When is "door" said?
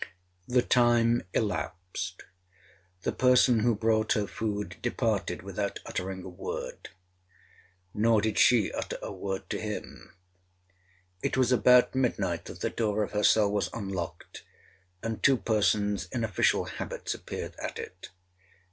12.71-13.03